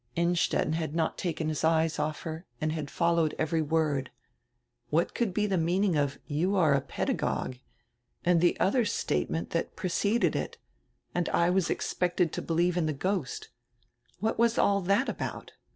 Innstetten 0.15 0.73
had 0.73 0.95
not 0.95 1.15
taken 1.19 1.47
his 1.47 1.63
eyes, 1.63 1.99
off 1.99 2.23
her 2.23 2.47
and 2.59 2.71
had 2.71 2.89
fol 2.89 3.17
lowed 3.17 3.35
every 3.37 3.61
word. 3.61 4.09
What 4.89 5.13
could 5.13 5.31
be 5.31 5.45
die 5.45 5.57
meaning 5.57 5.95
of 5.95 6.17
"You 6.25 6.55
are 6.55 6.73
a 6.73 6.81
pedagogue," 6.81 7.57
and 8.25 8.41
die 8.41 8.55
odier 8.59 8.87
statement 8.87 9.51
diat 9.51 9.75
preceded, 9.75 10.57
"And 11.13 11.29
I 11.29 11.51
was 11.51 11.69
expected 11.69 12.33
to 12.33 12.41
helieve 12.41 12.77
in 12.77 12.87
die 12.87 12.93
ghost?" 12.93 13.49
What 14.17 14.39
was 14.39 14.57
all 14.57 14.81
that 14.81 15.07
about? 15.07 15.53